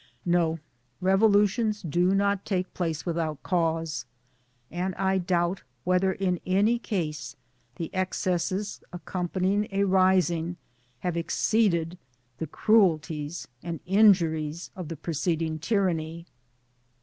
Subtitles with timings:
[0.25, 0.57] No,
[0.99, 4.07] revolutions do not take place without cause;
[4.71, 7.35] and I doubt whether in any case
[7.75, 10.57] the excesses accompanying a rising
[11.01, 11.99] have ex ceeded
[12.39, 16.25] the cruelties and injuries of the preceding tyranny.